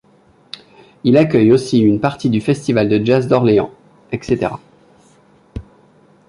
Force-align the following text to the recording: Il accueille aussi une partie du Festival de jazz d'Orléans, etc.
Il 1.03 1.15
accueille 1.15 1.51
aussi 1.51 1.77
une 1.79 1.99
partie 1.99 2.31
du 2.31 2.41
Festival 2.41 2.89
de 2.89 3.05
jazz 3.05 3.27
d'Orléans, 3.27 3.69
etc. 4.11 4.49